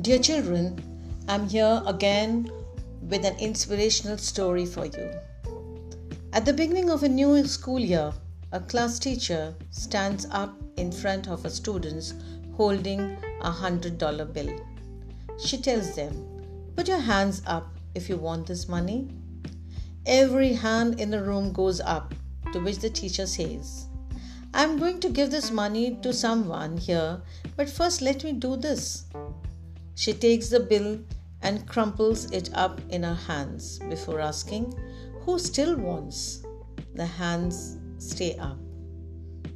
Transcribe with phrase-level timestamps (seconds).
[0.00, 0.82] Dear children,
[1.28, 2.50] I'm here again
[3.00, 5.08] with an inspirational story for you.
[6.32, 8.12] At the beginning of a new school year,
[8.50, 12.12] a class teacher stands up in front of her students
[12.56, 14.52] holding a hundred dollar bill.
[15.38, 16.12] She tells them,
[16.74, 19.08] Put your hands up if you want this money.
[20.06, 22.14] Every hand in the room goes up,
[22.52, 23.86] to which the teacher says,
[24.52, 27.20] I'm going to give this money to someone here,
[27.56, 29.04] but first let me do this.
[29.94, 31.00] She takes the bill
[31.42, 34.74] and crumples it up in her hands before asking,
[35.20, 36.42] Who still wants?
[36.94, 38.58] The hands stay up.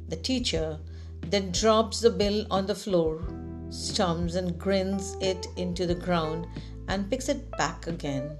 [0.07, 0.79] The teacher
[1.27, 3.21] then drops the bill on the floor,
[3.69, 6.47] stumps and grins it into the ground,
[6.87, 8.37] and picks it back again.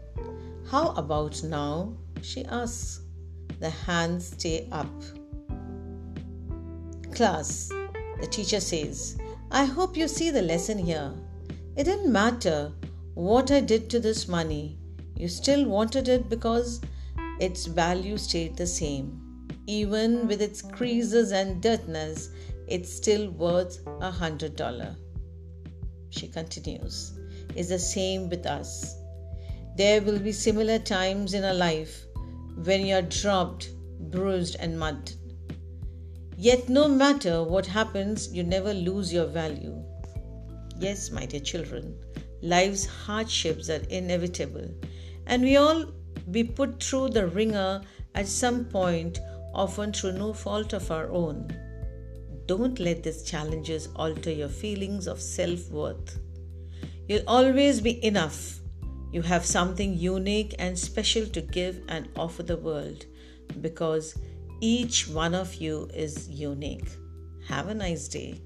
[0.69, 1.93] How about now?
[2.21, 3.01] she asks.
[3.59, 4.89] The hands stay up.
[7.13, 7.69] Class,
[8.21, 9.17] the teacher says,
[9.51, 11.13] I hope you see the lesson here.
[11.75, 12.71] It didn't matter
[13.13, 14.77] what I did to this money.
[15.15, 16.81] You still wanted it because
[17.39, 19.47] its value stayed the same.
[19.67, 22.29] Even with its creases and dirtiness,
[22.67, 24.95] it's still worth a hundred dollar.
[26.09, 27.17] She continues.
[27.55, 28.95] It's the same with us.
[29.75, 32.05] There will be similar times in our life
[32.63, 33.71] when you are dropped,
[34.11, 35.13] bruised, and mud.
[36.37, 39.83] Yet, no matter what happens, you never lose your value.
[40.79, 41.97] Yes, my dear children,
[42.41, 44.73] life's hardships are inevitable,
[45.25, 45.85] and we all
[46.31, 47.81] be put through the wringer
[48.15, 49.19] at some point,
[49.53, 51.53] often through no fault of our own.
[52.45, 56.17] Don't let these challenges alter your feelings of self worth.
[57.09, 58.59] You'll always be enough.
[59.11, 63.05] You have something unique and special to give and offer the world
[63.59, 64.17] because
[64.61, 66.89] each one of you is unique.
[67.47, 68.41] Have a nice day.